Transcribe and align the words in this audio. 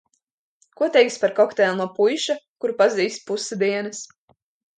Ko 0.79 0.87
teiksi 0.95 1.21
par 1.23 1.35
kokteili 1.39 1.75
no 1.81 1.87
puiša, 1.99 2.37
kuru 2.65 2.77
pazīsti 2.81 3.23
pusi 3.29 3.61
dienas? 3.67 4.03